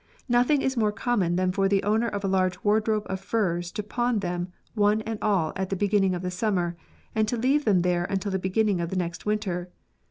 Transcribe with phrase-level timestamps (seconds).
[0.27, 3.83] Nothino^ is more common than for the owner of a large wardrobe of furs to
[3.83, 6.75] pawn them one and all at the beginning of summer
[7.13, 9.69] and to leave them there until the beginning of the next winter.